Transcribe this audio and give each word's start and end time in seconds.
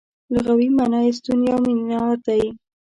لغوي 0.33 0.69
مانا 0.77 0.99
یې 1.05 1.11
ستون 1.17 1.39
یا 1.49 1.55
مینار 1.63 2.15
دی. 2.27 2.43